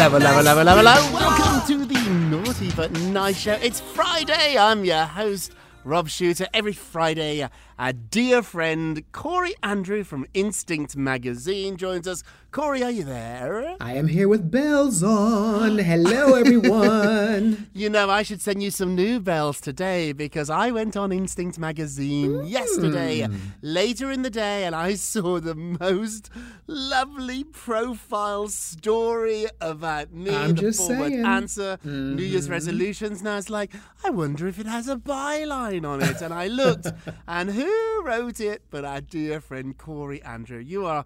[0.00, 1.12] Hello, hello, hello, hello, hello.
[1.12, 3.54] Welcome to the Naughty But Nice Show.
[3.54, 4.56] It's Friday.
[4.56, 6.46] I'm your host, Rob Shuter.
[6.54, 7.44] Every Friday,
[7.80, 12.22] our dear friend Corey Andrew from Instinct Magazine joins us.
[12.50, 13.76] Corey, are you there?
[13.78, 15.76] I am here with bells on.
[15.76, 17.68] Hello, everyone.
[17.74, 21.58] You know, I should send you some new bells today because I went on Instinct
[21.58, 22.46] Magazine hmm.
[22.46, 23.28] yesterday,
[23.60, 26.30] later in the day, and I saw the most
[26.66, 30.34] lovely profile story about me.
[30.34, 31.26] I'm the just forward saying.
[31.26, 32.52] answer, New Year's mm-hmm.
[32.52, 33.20] resolutions.
[33.20, 33.72] And I was like,
[34.02, 36.22] I wonder if it has a byline on it.
[36.22, 36.86] And I looked,
[37.28, 40.58] and who wrote it but our dear friend Corey Andrew?
[40.58, 41.04] You are.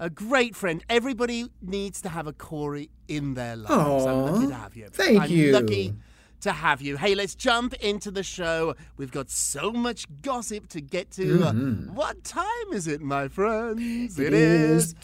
[0.00, 0.82] A great friend.
[0.88, 4.06] Everybody needs to have a Corey in their lives.
[4.06, 4.88] I'm lucky to have you.
[4.88, 5.52] thank I'm you.
[5.52, 5.94] Lucky
[6.40, 6.96] to have you.
[6.96, 8.74] Hey, let's jump into the show.
[8.96, 11.38] We've got so much gossip to get to.
[11.38, 11.94] Mm-hmm.
[11.94, 14.18] What time is it, my friends?
[14.18, 14.86] It it is.
[14.86, 14.94] is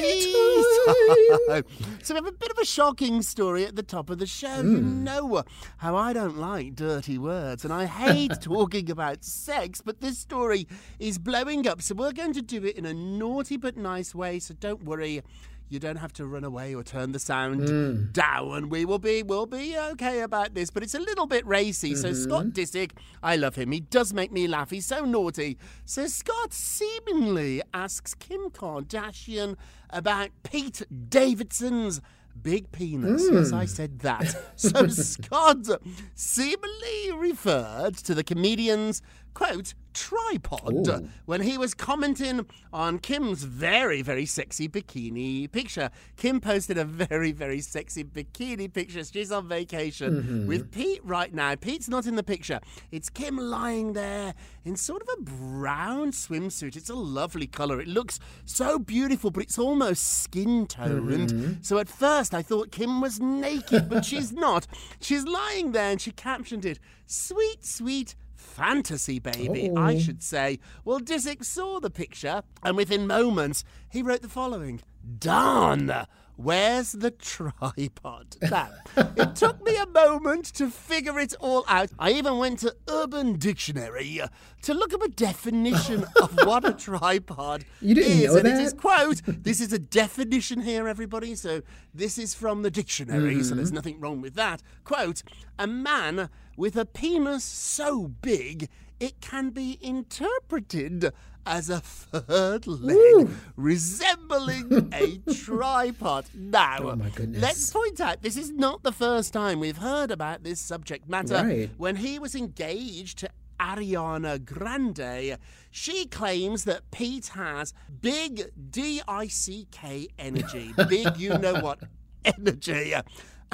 [0.00, 1.64] time.
[2.02, 4.56] So we have a bit of a shocking story at the top of the show.
[4.56, 5.04] You Hmm.
[5.04, 5.42] know
[5.78, 10.66] how I don't like dirty words and I hate talking about sex, but this story
[10.98, 11.80] is blowing up.
[11.80, 14.38] So we're going to do it in a naughty but nice way.
[14.38, 15.22] So don't worry.
[15.70, 18.12] You don't have to run away or turn the sound Hmm.
[18.12, 18.68] down.
[18.68, 21.94] We will be we'll be okay about this, but it's a little bit racy.
[21.96, 23.72] So Scott Disick, I love him.
[23.72, 24.70] He does make me laugh.
[24.70, 25.56] He's so naughty.
[25.84, 29.56] So Scott seemingly asks Kim Kardashian
[29.90, 32.00] about Pete Davidson's
[32.40, 33.26] big penis.
[33.30, 34.36] Yes, I said that.
[34.56, 35.66] So Scott
[36.14, 39.02] seemingly referred to the comedian's
[39.34, 41.08] quote tripod Ooh.
[41.24, 45.90] when he was commenting on Kim's very, very sexy bikini picture.
[46.16, 49.04] Kim posted a very, very sexy bikini picture.
[49.04, 50.46] She's on vacation mm-hmm.
[50.46, 51.54] with Pete right now.
[51.54, 52.60] Pete's not in the picture.
[52.90, 56.76] It's Kim lying there in sort of a brown swimsuit.
[56.76, 57.80] It's a lovely color.
[57.80, 61.30] It looks so beautiful, but it's almost skin toned.
[61.30, 61.52] Mm-hmm.
[61.62, 64.66] So at first I thought Kim was naked, but she's not.
[65.00, 68.14] She's lying there and she captioned it, Sweet, sweet
[68.54, 69.98] fantasy baby, I oh.
[69.98, 70.60] should say.
[70.84, 74.80] Well, Disick saw the picture, and within moments, he wrote the following
[75.18, 75.92] Darn!
[76.36, 78.36] Where's the tripod?
[78.50, 81.90] Now, it took me a moment to figure it all out.
[81.98, 84.28] I even went to Urban Dictionary uh,
[84.62, 88.32] to look up a definition of what a tripod You didn't is.
[88.32, 88.80] know and it is that?
[88.80, 91.36] quote, this is a definition here, everybody.
[91.36, 91.62] So
[91.94, 93.56] this is from the dictionary, so Mm-hmm.
[93.56, 94.60] there's nothing wrong with that.
[94.82, 95.22] Quote,
[95.58, 98.68] a man with a penis so big
[99.00, 101.12] it can be interpreted
[101.46, 103.30] as a third leg Ooh.
[103.56, 106.26] resembling a tripod.
[106.34, 110.60] Now, Oh, let's point out this is not the first time we've heard about this
[110.60, 111.34] subject matter.
[111.44, 111.70] Right.
[111.76, 115.38] When he was engaged to Ariana Grande,
[115.70, 120.72] she claims that Pete has big D I C K energy.
[120.88, 121.78] Big, you know what,
[122.24, 122.94] energy.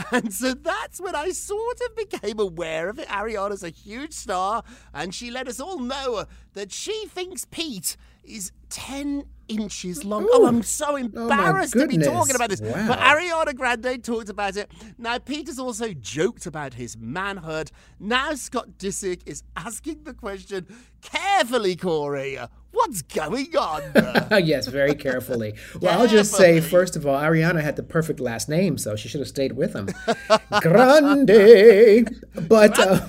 [0.12, 3.08] And so that's when I sort of became aware of it.
[3.08, 4.62] Ariana's a huge star,
[4.92, 6.24] and she let us all know
[6.54, 10.26] that she thinks Pete is 10 inches long.
[10.32, 12.60] Oh, I'm so embarrassed to be talking about this.
[12.60, 12.88] Wow.
[12.88, 14.70] But Ariana Grande talked about it.
[14.96, 17.70] Now, Peter's also joked about his manhood.
[17.98, 20.66] Now, Scott Disick is asking the question
[21.02, 22.38] carefully, Corey.
[22.72, 23.82] What's going on?
[24.44, 25.54] yes, very carefully.
[25.80, 29.08] Well, I'll just say, first of all, Ariana had the perfect last name, so she
[29.08, 29.88] should have stayed with him.
[30.60, 32.08] Grande.
[32.48, 33.00] But, uh,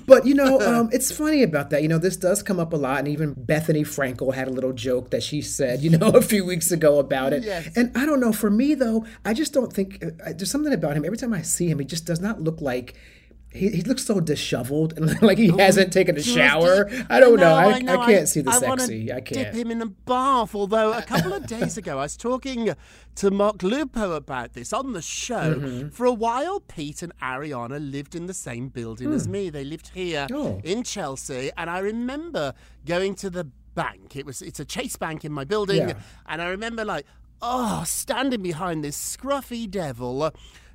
[0.06, 1.82] but you know, um, it's funny about that.
[1.82, 4.74] You know, this does come up a lot, and even Bethenny Frankel had a little
[4.88, 7.42] joke that she said, you know, a few weeks ago about it.
[7.44, 7.76] Yes.
[7.76, 8.32] And I don't know.
[8.32, 11.04] For me, though, I just don't think uh, there's something about him.
[11.04, 12.94] Every time I see him, he just does not look like.
[13.54, 16.90] He, he looks so disheveled and like he hasn't taken a shower.
[17.10, 17.54] I don't know.
[17.54, 19.12] I, know, I can't see the I sexy.
[19.12, 19.52] I can't.
[19.52, 20.54] Dip him in a bath.
[20.54, 22.70] Although a couple of days ago, I was talking
[23.20, 25.48] to Mark Lupo about this on the show.
[25.56, 25.88] Mm-hmm.
[25.90, 29.50] For a while, Pete and Ariana lived in the same building as me.
[29.50, 30.34] They lived here Hmm.
[30.34, 30.60] Oh.
[30.64, 32.54] in Chelsea, and I remember
[32.86, 34.16] going to the bank.
[34.16, 36.00] It was it's a Chase Bank in my building, Yeah.
[36.26, 37.06] and I remember like
[37.44, 40.32] oh, standing behind this scruffy devil.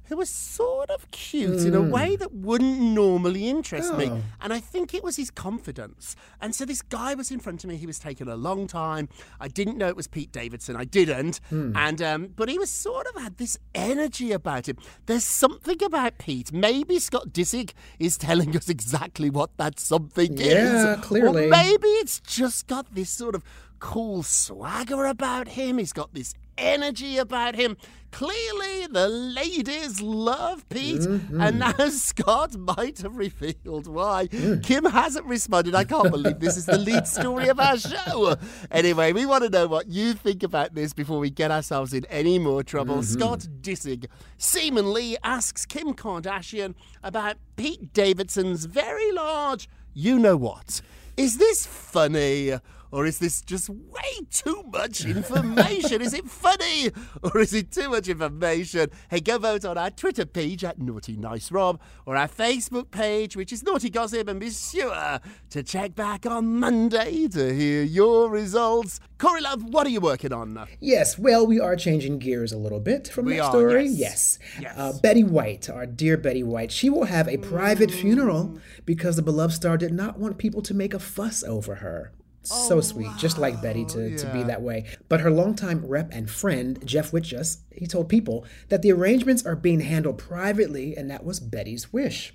[0.07, 4.07] Who was sort of cute in a way that wouldn't normally interest me.
[4.07, 4.13] Hmm.
[4.13, 4.23] Oh.
[4.41, 6.15] And I think it was his confidence.
[6.41, 7.77] And so this guy was in front of me.
[7.77, 9.09] He was taking a long time.
[9.39, 10.75] I didn't know it was Pete Davidson.
[10.75, 11.39] I didn't.
[11.49, 11.75] Hmm.
[11.75, 14.77] And um, but he was sort of had this energy about him.
[15.05, 16.53] There's something about Pete.
[16.53, 20.49] Maybe Scott Disick is telling us exactly what that something is.
[20.49, 21.45] Yeah, clearly.
[21.45, 23.43] Or maybe it's just got this sort of
[23.79, 25.77] cool swagger about him.
[25.77, 27.77] He's got this energy about him.
[28.11, 31.41] Clearly, the ladies love Pete, mm-hmm.
[31.41, 34.27] and now Scott might have revealed why.
[34.27, 34.63] Mm.
[34.63, 35.75] Kim hasn't responded.
[35.75, 38.37] I can't believe this is the lead story of our show.
[38.71, 42.05] Anyway, we want to know what you think about this before we get ourselves in
[42.05, 42.95] any more trouble.
[42.95, 43.19] Mm-hmm.
[43.19, 44.05] Scott Disick
[44.37, 49.67] seemingly asks Kim Kardashian about Pete Davidson's very large
[49.97, 50.79] you know what.
[51.17, 52.53] Is this funny?
[52.91, 56.01] Or is this just way too much information?
[56.01, 56.91] is it funny?
[57.21, 58.89] Or is it too much information?
[59.09, 63.35] Hey, go vote on our Twitter page at Naughty Nice Rob or our Facebook page,
[63.35, 65.19] which is Naughty Gossip, and be sure
[65.49, 68.99] to check back on Monday to hear your results.
[69.17, 70.67] Corey Love, what are you working on?
[70.79, 73.87] Yes, well, we are changing gears a little bit from we that are, story.
[73.87, 74.39] Yes.
[74.59, 74.61] yes.
[74.61, 74.77] yes.
[74.77, 79.21] Uh, Betty White, our dear Betty White, she will have a private funeral because the
[79.21, 82.11] beloved star did not want people to make a fuss over her.
[82.51, 83.17] Oh, so sweet, wow.
[83.17, 84.17] just like Betty to, yeah.
[84.17, 84.85] to be that way.
[85.09, 89.55] But her longtime rep and friend, Jeff Witjas, he told people that the arrangements are
[89.55, 92.33] being handled privately, and that was Betty's wish.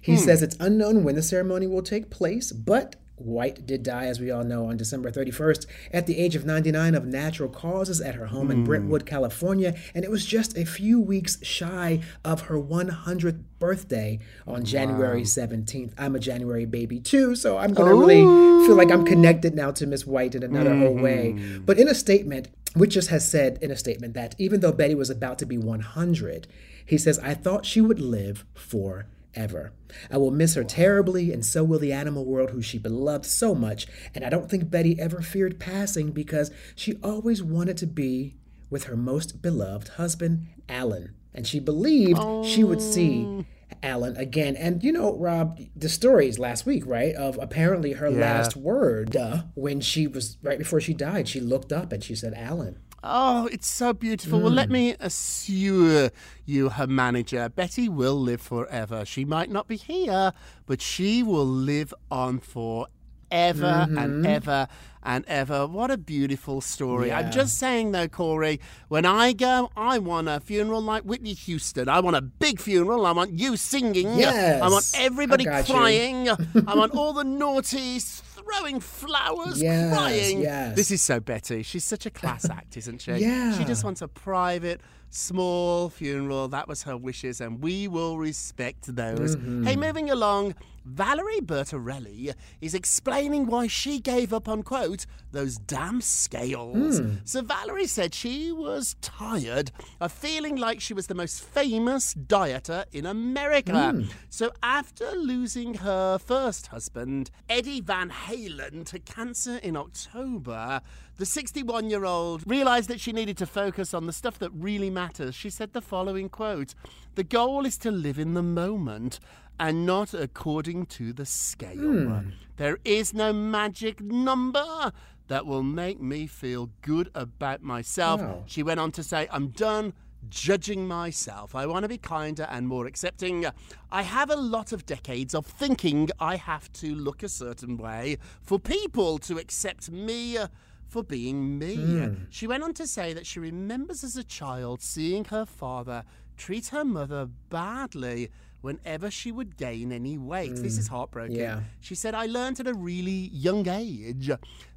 [0.00, 0.18] He hmm.
[0.18, 4.30] says it's unknown when the ceremony will take place, but White did die, as we
[4.30, 8.26] all know, on December 31st at the age of 99 of natural causes at her
[8.26, 8.52] home mm.
[8.52, 8.64] in hmm.
[8.64, 9.74] Brentwood, California.
[9.94, 15.24] And it was just a few weeks shy of her 100th birthday on January wow.
[15.24, 15.92] 17th.
[15.98, 18.22] I'm a January baby too, so I'm going to really
[18.66, 20.82] feel like I'm connected now to Miss White in another mm-hmm.
[20.82, 21.34] whole way.
[21.36, 21.64] Mm-hmm.
[21.64, 25.10] But in a statement, Witjas has said in a statement that even though Betty was
[25.10, 26.46] about to be 100,
[26.84, 29.72] he says, I thought she would live for ever.
[30.10, 33.54] I will miss her terribly, and so will the animal world who she beloved so
[33.54, 33.86] much.
[34.14, 38.36] And I don't think Betty ever feared passing because she always wanted to be
[38.70, 41.14] with her most beloved husband, Alan.
[41.34, 42.44] And she believed oh.
[42.44, 43.44] she would see oh.
[43.82, 44.56] Alan again.
[44.56, 47.14] And you know, Rob, the stories last week, right?
[47.14, 48.20] Of apparently her yeah.
[48.20, 52.14] last word uh, when she was right before she died, she looked up and she
[52.14, 52.78] said, Alan.
[53.02, 54.38] Oh, it's so beautiful.
[54.38, 54.42] Mm.
[54.42, 54.72] Well, let mm.
[54.72, 56.10] me assure
[56.44, 59.04] you, her manager, Betty will live forever.
[59.04, 60.32] She might not be here,
[60.66, 62.88] but she will live on forever
[63.30, 63.98] mm-hmm.
[63.98, 64.68] and ever
[65.02, 65.66] and ever.
[65.66, 67.08] What a beautiful story.
[67.08, 67.20] Yeah.
[67.20, 71.88] I'm just saying, though, Corey, when I go, I want a funeral like Whitney Houston.
[71.88, 73.06] I want a big funeral.
[73.06, 74.18] I want you singing.
[74.18, 74.62] Yes.
[74.62, 76.28] I want everybody I crying.
[76.28, 80.40] I want all the naughties throwing flowers, yes, crying.
[80.40, 80.76] Yes.
[80.76, 81.62] This is so Betty.
[81.62, 83.12] She's such a class act, isn't she?
[83.12, 83.56] yeah.
[83.56, 86.48] She just wants a private, small funeral.
[86.48, 89.36] That was her wishes, and we will respect those.
[89.36, 89.64] Mm-hmm.
[89.64, 90.54] Hey, moving along,
[90.84, 97.00] Valerie Bertinelli is explaining why she gave up on, quote, those damn scales.
[97.00, 97.18] Mm.
[97.24, 99.70] So Valerie said she was tired
[100.00, 103.72] of feeling like she was the most famous dieter in America.
[103.72, 104.10] Mm.
[104.30, 110.82] So after losing her first husband, Eddie Van Halen, to cancer in October,
[111.16, 114.88] the 61 year old realized that she needed to focus on the stuff that really
[114.88, 115.34] matters.
[115.34, 116.76] She said the following quote
[117.16, 119.18] The goal is to live in the moment
[119.58, 121.76] and not according to the scale.
[121.76, 122.32] Mm.
[122.56, 124.92] There is no magic number
[125.26, 128.20] that will make me feel good about myself.
[128.20, 128.44] Wow.
[128.46, 129.92] She went on to say, I'm done
[130.28, 131.54] judging myself.
[131.54, 133.46] I want to be kinder and more accepting.
[133.90, 138.18] I have a lot of decades of thinking I have to look a certain way
[138.42, 140.38] for people to accept me
[140.86, 141.76] for being me.
[141.76, 142.26] Mm.
[142.30, 146.04] She went on to say that she remembers as a child seeing her father
[146.36, 148.30] treat her mother badly
[148.60, 150.52] whenever she would gain any weight.
[150.52, 150.62] Mm.
[150.62, 151.36] This is heartbroken.
[151.36, 151.60] Yeah.
[151.80, 154.30] She said, I learned at a really young age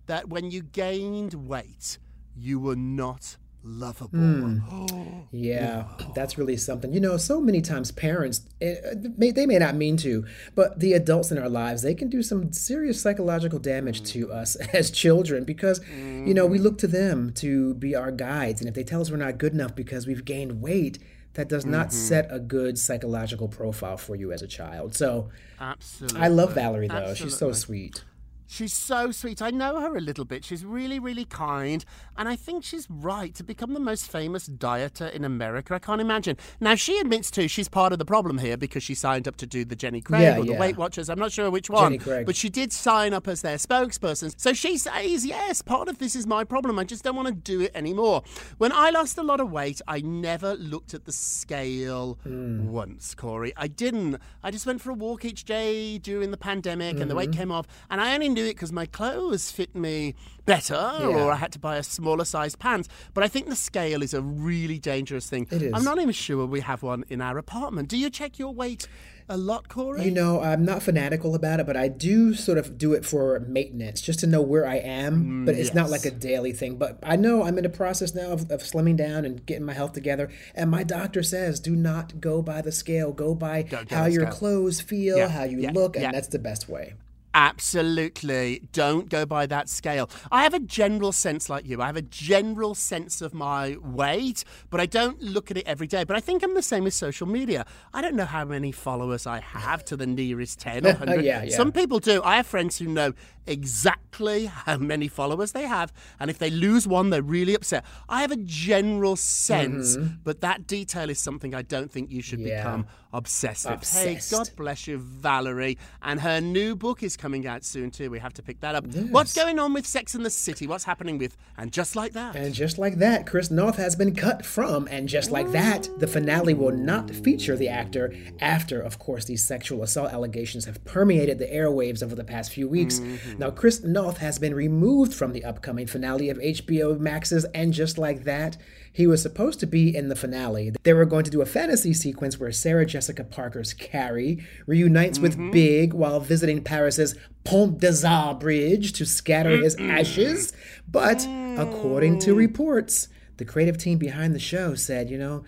[0.05, 1.97] that when you gained weight,
[2.35, 4.19] you were not lovable.
[4.73, 5.27] Mm.
[5.31, 6.93] yeah, that's really something.
[6.93, 11.31] You know, so many times parents, eh, they may not mean to, but the adults
[11.31, 14.07] in our lives, they can do some serious psychological damage mm.
[14.07, 16.27] to us as children because, mm.
[16.27, 18.61] you know, we look to them to be our guides.
[18.61, 20.99] And if they tell us we're not good enough because we've gained weight,
[21.33, 21.97] that does not mm-hmm.
[21.97, 24.95] set a good psychological profile for you as a child.
[24.95, 25.29] So,
[25.59, 26.95] absolutely, I love Valerie though.
[26.95, 27.25] Absolutely.
[27.25, 28.03] She's so sweet.
[28.47, 29.41] She's so sweet.
[29.41, 30.45] I know her a little bit.
[30.45, 31.83] She's really, really kind.
[32.17, 35.73] And I think she's right to become the most famous dieter in America.
[35.75, 36.37] I can't imagine.
[36.59, 39.47] Now, she admits too she's part of the problem here because she signed up to
[39.47, 40.59] do the Jenny Craig yeah, or the yeah.
[40.59, 41.09] Weight Watchers.
[41.09, 41.97] I'm not sure which one.
[42.25, 44.33] But she did sign up as their spokesperson.
[44.37, 46.79] So she says, yes, part of this is my problem.
[46.79, 48.23] I just don't want to do it anymore.
[48.57, 52.65] When I lost a lot of weight, I never looked at the scale mm.
[52.65, 53.53] once, Corey.
[53.57, 54.17] I didn't.
[54.43, 57.01] I just went for a walk each day during the pandemic mm-hmm.
[57.01, 57.39] and the weight mm-hmm.
[57.39, 57.67] came off.
[57.89, 61.07] And I only knew it because my clothes fit me better Yeah.
[61.07, 62.89] or I had to buy a smaller size pants.
[63.13, 65.47] But I think the scale is a really dangerous thing.
[65.51, 65.73] It is.
[65.73, 67.87] I'm not even sure we have one in our apartment.
[67.89, 68.87] Do you check your weight
[69.29, 70.03] a lot, Corey?
[70.03, 73.39] You know, I'm not fanatical about it, but I do sort of do it for
[73.47, 75.23] maintenance, just to know where I am.
[75.23, 76.75] Mm, but it's not like a daily thing.
[76.75, 79.73] But I know I'm in a process now of, of slimming down and getting my
[79.73, 80.29] health together.
[80.55, 83.13] And my doctor says, do not go by the scale.
[83.13, 84.33] Go by how your scale.
[84.39, 86.95] clothes feel, Yeah, how you yeah, look, and that's the best way.
[87.33, 88.61] Absolutely.
[88.71, 90.09] Don't go by that scale.
[90.31, 91.81] I have a general sense like you.
[91.81, 95.87] I have a general sense of my weight, but I don't look at it every
[95.87, 96.03] day.
[96.03, 97.65] But I think I'm the same with social media.
[97.93, 101.23] I don't know how many followers I have to the nearest 10 or 100.
[101.33, 101.55] Yeah, yeah.
[101.55, 102.21] Some people do.
[102.23, 103.13] I have friends who know
[103.47, 107.83] exactly how many followers they have, and if they lose one, they're really upset.
[108.09, 112.33] I have a general sense, but that detail is something I don't think you should
[112.39, 112.47] Mm-hmm.
[112.47, 112.63] Yeah.
[112.63, 113.75] become obsessed with.
[113.75, 114.31] Obsessed.
[114.31, 115.77] Hey, God bless you, Valerie.
[116.01, 118.09] And her new book is coming out soon too.
[118.09, 118.85] We have to pick that up.
[118.87, 120.67] What's going on with Sex in the City?
[120.67, 122.35] What's happening with And Just Like That?
[122.35, 124.87] And just like that, Chris Noth has been cut from.
[124.89, 129.43] And just like that, the finale will not feature the actor after, of course, these
[129.43, 132.99] sexual assault allegations have permeated the airwaves over the past few weeks.
[132.99, 133.39] Mm-hmm.
[133.39, 137.97] Now, Chris Noth has been removed from the upcoming finale of HBO Max's And Just
[137.97, 138.57] Like That.
[138.93, 140.71] He was supposed to be in the finale.
[140.83, 145.33] They were going to do a fantasy sequence where Sarah Jessica Parker's Carrie reunites with
[145.33, 145.49] mm-hmm.
[145.49, 150.53] Big while visiting Paris's Pont des Arts Bridge to scatter his ashes.
[150.87, 152.37] But according to mm.
[152.37, 153.07] reports,
[153.37, 155.43] the creative team behind the show said, you know,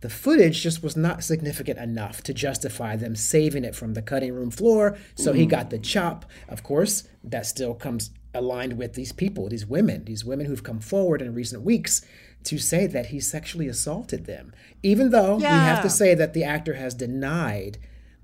[0.00, 4.32] the footage just was not significant enough to justify them saving it from the cutting
[4.32, 5.70] room floor, so he got mm.
[5.70, 6.24] the chop.
[6.48, 10.80] Of course, that still comes aligned with these people, these women, these women who've come
[10.80, 12.02] forward in recent weeks
[12.44, 14.52] to say that he sexually assaulted them.
[14.82, 17.78] Even though we have to say that the actor has denied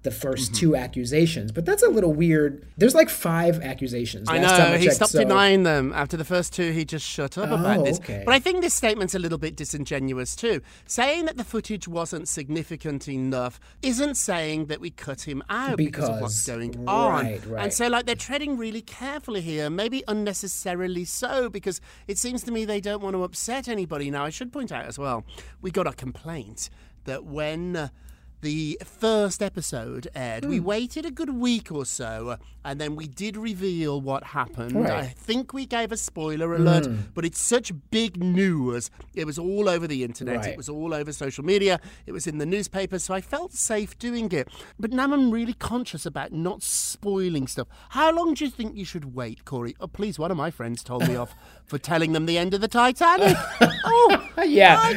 [0.05, 2.65] the 1st two accusations, but that's a little weird.
[2.77, 4.29] There's like five accusations.
[4.29, 5.93] I know, he checked, stopped so- denying them.
[5.95, 7.99] After the first two, he just shut up about Oh, this.
[7.99, 8.23] okay.
[8.25, 10.61] But I think this statement's a little bit disingenuous too.
[10.87, 16.09] Saying that the footage wasn't significant enough isn't saying that we cut him out because,
[16.09, 17.25] of what's Because- going on.
[17.25, 17.63] right, right.
[17.65, 22.53] And so, like, they're treading really carefully here, maybe unnecessarily so, because it seems to
[22.53, 24.11] me they don't want to upset anybody.
[24.11, 25.25] Now, I should point out as well,
[25.63, 26.69] we got a complaint
[27.07, 27.75] that when.
[27.77, 27.89] Uh,
[28.45, 30.45] the first episode aired.
[30.45, 30.51] Hmm.
[30.51, 34.75] We waited a good week or so, and then we did reveal what happened.
[34.75, 34.91] Right.
[34.91, 34.99] Hmm.
[34.99, 38.91] I think we gave a spoiler alert, but it's such big news.
[39.15, 40.37] It was all over the internet.
[40.37, 40.49] Right.
[40.49, 41.81] It was all over social media.
[42.07, 44.49] It was in the newspaper, so I felt safe doing it.
[44.79, 47.69] But now I'm really conscious about not spoiling stuff.
[47.91, 49.75] How long do you think you should wait, Corey?
[49.81, 51.35] Oh, please, one of my friends told me off
[51.65, 53.37] for telling them the end of the Titanic.
[53.61, 54.91] oh, yeah, I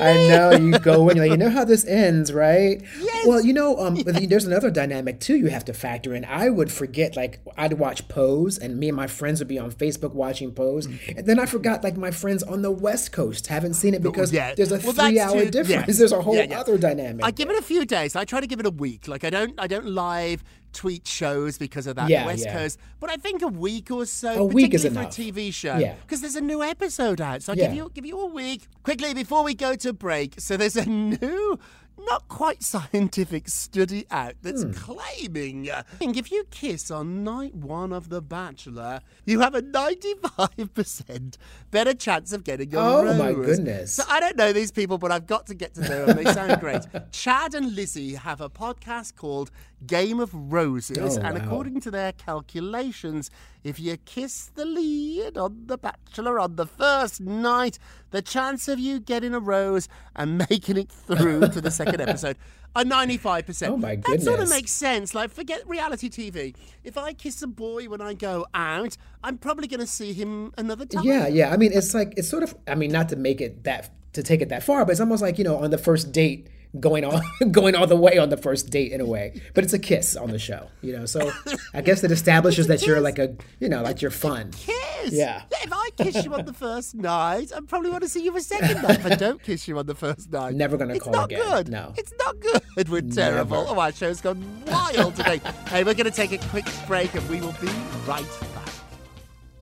[0.00, 0.50] I know.
[0.50, 2.82] You go in, you're like, you know how this ends, right?
[2.98, 3.26] Yes.
[3.26, 5.36] Well, you know, um, but there's another dynamic too.
[5.36, 6.24] You have to factor in.
[6.24, 9.70] I would forget, like, I'd watch Pose, and me and my friends would be on
[9.72, 13.74] Facebook watching Pose, and then I forgot, like, my friends on the West Coast haven't
[13.74, 14.54] seen it because yeah.
[14.54, 15.86] there's a Well, three-hour difference.
[15.88, 15.98] yes.
[15.98, 16.60] There's a whole Yeah, yeah.
[16.60, 17.24] other dynamic.
[17.24, 18.16] I give it a few days.
[18.16, 19.06] I try to give it a week.
[19.08, 20.42] Like I don't, I don't live
[20.72, 22.52] tweet shows because of that Yeah, West yeah.
[22.56, 22.78] Coast.
[23.00, 25.14] But I think a week or so, A week is particularly enough.
[25.16, 25.94] for a TV show, Yeah.
[26.02, 27.42] because there's a new episode out.
[27.42, 27.66] So I Yeah.
[27.66, 30.40] give you, give you a week quickly before we go to break.
[30.40, 31.58] So there's a new.
[32.06, 34.72] Not quite scientific study out that's Hmm.
[34.72, 41.36] claiming uh, if you kiss on night one of The Bachelor, you have a 95%
[41.70, 43.18] better chance of getting a Oh, rose.
[43.18, 43.92] my goodness.
[43.92, 46.16] So I don't know these people, but I've got to get to know them.
[46.24, 46.82] They sound great.
[47.12, 49.50] Chad and Lizzie have a podcast called
[49.86, 51.44] Game of Roses, Oh, and wow.
[51.44, 53.30] according to their calculations,
[53.64, 57.78] if you kiss the lead on The Bachelor on the first night,
[58.10, 62.36] the chance of you getting a rose and making it through to the second episode
[62.76, 63.68] are 95%.
[63.68, 64.24] Oh, my goodness.
[64.24, 65.14] That sort of makes sense.
[65.14, 66.54] Like, forget reality TV.
[66.84, 70.52] If I kiss a boy when I go out, I'm probably going to see him
[70.56, 71.04] another time.
[71.04, 71.50] Yeah, yeah.
[71.50, 72.54] I mean, it's like it's sort of.
[72.68, 75.22] I mean, not to make it that to take it that far, but it's almost
[75.22, 78.36] like you know, on the first date, going all going all the way on the
[78.36, 79.40] first date in a way.
[79.54, 81.06] But it's a kiss on the show, you know.
[81.06, 81.32] So
[81.74, 84.52] I guess it establishes that you're like a, you know, like you're fun.
[84.52, 85.12] kiss.
[85.12, 85.42] Yeah.
[85.50, 88.40] If I kiss you on the first night, I probably want to see you a
[88.40, 89.00] second night.
[89.00, 91.42] If I don't kiss you on the first night, Never gonna it's call not again.
[91.50, 91.68] good.
[91.70, 91.94] No.
[91.96, 92.88] it's not good.
[92.88, 93.66] We're terrible.
[93.68, 95.40] Oh, our show's gone wild today.
[95.68, 97.68] hey, we're going to take a quick break, and we will be
[98.06, 98.24] right
[98.54, 98.59] back.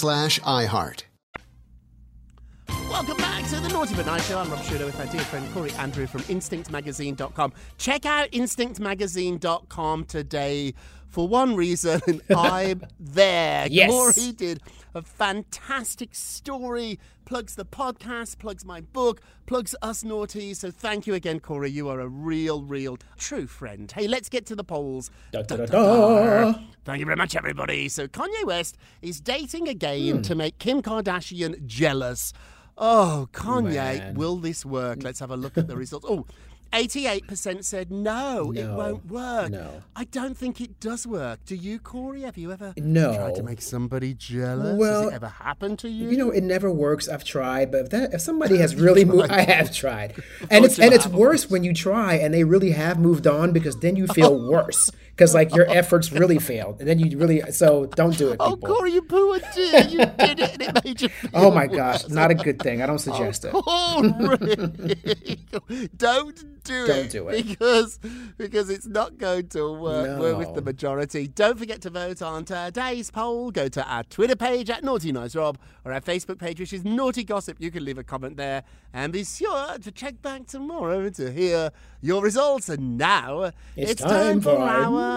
[0.00, 1.02] slash iHeart.
[2.88, 4.38] Welcome back to the Naughty But Nice Show.
[4.38, 7.52] I'm Rob Shuter with my dear friend Corey Andrew from InstinctMagazine.com.
[7.76, 10.72] Check out InstinctMagazine.com today
[11.06, 12.00] for one reason.
[12.34, 13.66] I'm there.
[13.70, 13.90] Yes.
[13.90, 14.62] Corey did
[14.94, 20.54] a fantastic story, plugs the podcast, plugs my book, plugs us naughty.
[20.54, 21.70] So thank you again, Corey.
[21.70, 23.92] You are a real, real, true friend.
[23.92, 25.10] Hey, let's get to the polls.
[25.32, 26.54] Da, da, da.
[26.84, 27.88] Thank you very much, everybody.
[27.88, 30.22] So Kanye West is dating again Hmm.
[30.22, 32.32] to make Kim Kardashian jealous.
[32.78, 34.14] Oh, Kanye, Man.
[34.14, 35.02] will this work?
[35.02, 36.06] Let's have a look at the results.
[36.08, 36.24] Oh,
[36.72, 39.50] 88% said no, it won't work.
[39.50, 39.82] No.
[39.96, 41.40] I don't think it does work.
[41.44, 42.22] Do you, Corey?
[42.22, 43.12] Have you ever No.
[43.16, 44.78] tried to make somebody jealous?
[44.78, 46.08] Well, Has it ever happened to you?
[46.10, 47.08] You know, it never works.
[47.08, 50.14] I've tried, but if that if somebody has really moved, I have tried,
[50.50, 53.76] and it's and it's worse when you try and they really have moved on because
[53.80, 57.84] then you feel worse because like your efforts really failed, and then you really so
[57.94, 58.56] don't do it, Oh.
[58.56, 59.82] Corey, you poor dear.
[59.82, 62.80] You did it it made you Oh my gosh, not a good thing.
[62.80, 63.50] I don't suggest it.
[63.54, 66.86] Oh, Corey, don't do it.
[66.86, 67.46] Don't do it.
[67.46, 67.98] because
[68.38, 70.18] because it's not going to work.
[70.18, 71.28] We're with the majority.
[71.28, 73.50] Don't forget to vote on today's poll.
[73.50, 76.82] Go to our Twitter page at Naughty Nice Rob or our Facebook page, which is
[76.82, 77.58] Naughty Gossip.
[77.60, 78.62] You can leave a comment there,
[78.94, 82.70] and be sure to check back tomorrow to hear your results.
[82.70, 85.09] And now It's time for our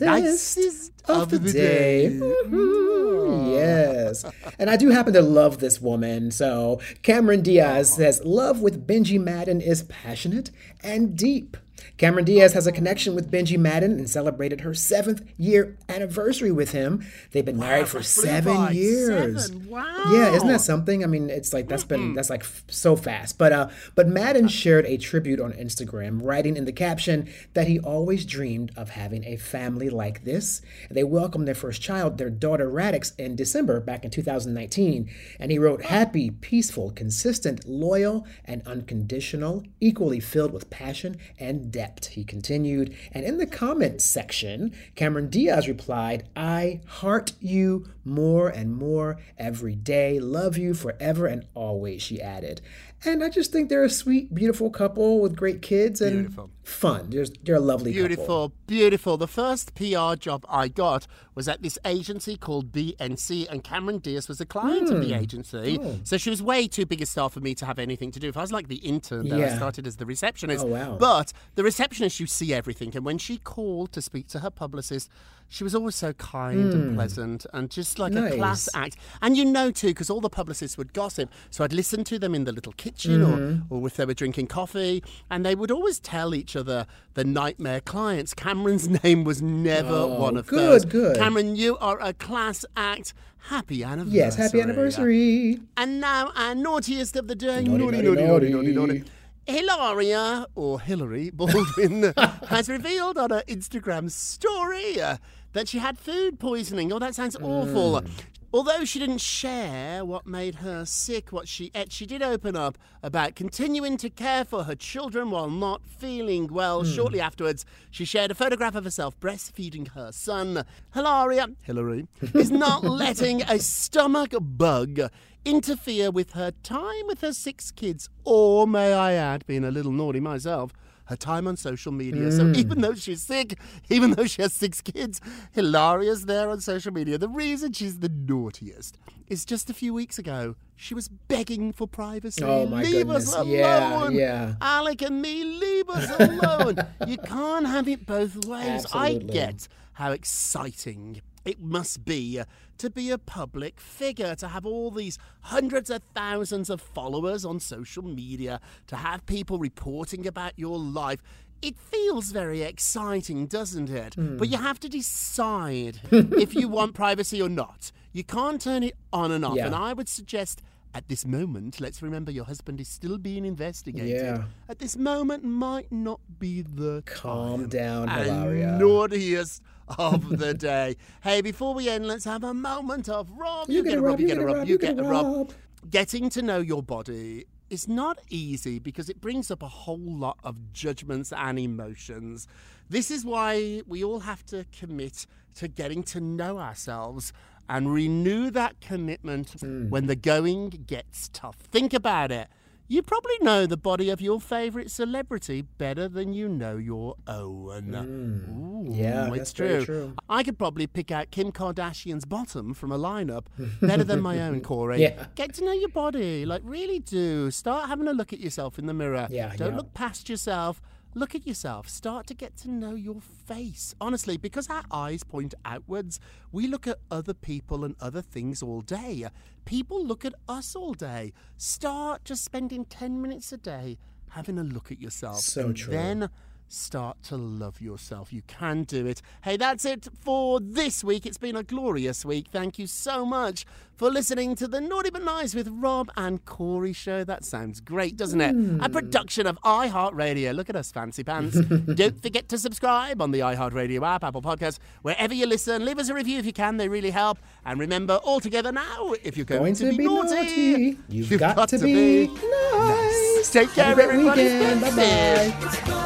[0.00, 2.10] nicest of the day.
[2.12, 3.52] Woohoo, mm-hmm.
[3.56, 4.24] Yes.
[4.58, 6.30] And I do happen to love this woman.
[6.30, 10.50] So Cameron Diaz says, Love with Benji Madden is passionate
[10.82, 11.56] and deep.
[11.98, 16.72] Cameron Diaz has a connection with Benji Madden and celebrated her seventh year anniversary with
[16.72, 17.06] him.
[17.32, 19.46] They've been married for seven years.
[19.46, 20.04] Seven, wow.
[20.12, 21.02] Yeah, isn't that something?
[21.02, 23.38] I mean, it's like that's been that's like f- so fast.
[23.38, 27.78] But uh, but Madden shared a tribute on Instagram, writing in the caption that he
[27.78, 30.60] always dreamed of having a family like this.
[30.90, 35.08] They welcomed their first child, their daughter Raddix, in December back in 2019,
[35.40, 41.85] and he wrote, "Happy, peaceful, consistent, loyal, and unconditional, equally filled with passion and depth."
[42.06, 48.74] He continued, and in the comments section, Cameron Diaz replied, "I heart you more and
[48.74, 50.18] more every day.
[50.18, 52.60] Love you forever and always," she added.
[53.04, 56.50] And I just think they're a sweet, beautiful couple with great kids and Beautiful.
[56.64, 57.10] fun.
[57.10, 58.52] They're, they're a lovely Beautiful, couple.
[58.66, 59.16] beautiful.
[59.18, 64.28] The first PR job I got was at this agency called BNC, and Cameron Diaz
[64.28, 65.22] was a client of the Hmm.
[65.22, 65.78] agency.
[65.80, 65.98] Oh.
[66.04, 68.28] So she was way too big a star for me to have anything to do.
[68.28, 70.64] If I was like the intern, then I started as the receptionist.
[70.64, 70.96] Oh, wow.
[70.98, 72.96] But the receptionist, you see everything.
[72.96, 75.10] And when she called to speak to her publicist,
[75.48, 78.36] she was always so kind and pleasant and just like a Hmm.
[78.36, 78.96] Class act.
[79.22, 81.30] And you know, too, because all the publicists would gossip.
[81.50, 83.72] So I'd listen to them in the little kitchen Mm-hmm.
[83.72, 87.24] or, or if they were drinking coffee, and they would always tell each other the
[87.24, 88.34] nightmare clients.
[88.34, 90.84] Cameron's name was never Oh, one of good, those.
[90.84, 91.16] good.
[91.16, 93.14] Cameron, you are a class act.
[93.48, 94.16] Happy anniversary.
[94.18, 95.60] Yes, happy anniversary.
[95.76, 97.62] And now our naughtiest of the day.
[97.62, 99.04] Naughty, naughty, naughty.
[99.48, 102.12] Hilaria, or Hillary Baldwin,
[102.48, 105.18] has revealed on her Instagram story uh,
[105.56, 106.92] that she had food poisoning.
[106.92, 108.02] Oh, that sounds awful.
[108.02, 108.10] Mm.
[108.52, 112.76] Although she didn't share what made her sick, what she ate, she did open up
[113.02, 116.82] about continuing to care for her children while not feeling well.
[116.84, 116.90] Hmm.
[116.90, 120.62] Shortly afterwards, she shared a photograph of herself breastfeeding her son.
[120.92, 125.00] Hilaria, Hillary, is not letting a stomach bug
[125.46, 129.92] interfere with her time with her six kids, or may I add, being a little
[129.92, 130.72] naughty myself,
[131.06, 132.30] her time on social media.
[132.30, 132.56] So mm.
[132.56, 135.20] even though she's sick, even though she has six kids,
[135.52, 137.18] Hilaria's there on social media.
[137.18, 141.86] The reason she's the naughtiest is just a few weeks ago, she was begging for
[141.86, 142.44] privacy.
[142.44, 143.54] Oh, my leave us goodness.
[143.54, 144.14] Yeah, alone.
[144.14, 144.54] yeah.
[144.60, 146.76] Alec and me, leave us alone.
[147.06, 148.84] you can't have it both ways.
[148.84, 149.30] Absolutely.
[149.30, 152.42] I get how exciting it must be
[152.78, 157.60] to be a public figure, to have all these hundreds of thousands of followers on
[157.60, 161.22] social media, to have people reporting about your life.
[161.62, 164.14] It feels very exciting, doesn't it?
[164.14, 164.36] Hmm.
[164.36, 167.92] But you have to decide if you want privacy or not.
[168.12, 169.56] You can't turn it on and off.
[169.56, 169.66] Yeah.
[169.66, 170.62] And I would suggest
[170.96, 174.08] at this moment, let's remember your husband is still being investigated.
[174.08, 174.44] Yeah.
[174.66, 177.68] At this moment might not be the Calm time.
[177.68, 178.78] down, And Hilaria.
[178.80, 179.60] naughtiest
[179.98, 180.96] of the day.
[181.22, 183.68] hey, before we end, let's have a moment of Rob.
[183.68, 185.52] You get a rub, you get a rub, you get a rub.
[185.90, 190.38] Getting to know your body is not easy because it brings up a whole lot
[190.44, 192.48] of judgments and emotions.
[192.88, 197.32] This is why we all have to commit to getting to know ourselves
[197.68, 199.88] and renew that commitment Hmm.
[199.90, 201.56] when the going gets tough.
[201.56, 202.48] Think about it.
[202.88, 207.92] You probably know the body of your favorite celebrity better than you know your own.
[207.96, 208.92] Ooh, Hmm.
[208.92, 210.12] Yeah, it's very true.
[210.28, 213.46] I could probably pick out Kim Kardashian's bottom from a lineup
[213.80, 215.02] better than my own, Corey.
[215.02, 215.26] Yeah.
[215.34, 216.46] Get to know your body.
[216.46, 217.50] Like, really do.
[217.50, 219.26] Start having a look at yourself in the mirror.
[219.32, 219.76] Yeah, Don't yeah.
[219.78, 220.80] look past yourself.
[221.16, 221.88] Look at yourself.
[221.88, 223.94] Start to get to know your face.
[224.02, 226.20] Honestly, because our eyes point outwards,
[226.52, 229.26] we look at other people and other things all day.
[229.64, 231.32] People look at us all day.
[231.56, 233.96] Start just spending 10 minutes a day
[234.32, 235.38] having a look at yourself.
[235.38, 235.94] So and true.
[235.94, 236.28] Then
[236.68, 238.32] start to love yourself.
[238.32, 239.22] You can do it.
[239.42, 241.26] Hey, that's it for this week.
[241.26, 242.46] It's been a glorious week.
[242.50, 243.64] Thank you so much
[243.96, 247.24] for listening to the Naughty But Nice with Rob and Corey show.
[247.24, 248.52] That sounds great, doesn't it?
[248.52, 248.80] Hmm.
[248.82, 250.54] A production of iHeartRadio.
[250.54, 251.58] Look at us, fancy pants.
[251.94, 255.84] Don't forget to subscribe on the iHeartRadio app, Apple Podcasts, wherever you listen.
[255.84, 256.76] Leave us a review if you can.
[256.76, 257.38] They really help.
[257.64, 261.78] And remember, all together now, if you're going, Going to be naughty, you've got to
[261.78, 263.50] be nice.
[263.52, 264.42] Take care, Have a great everybody.
[264.42, 265.72] weekend.
[265.72, 266.05] Stay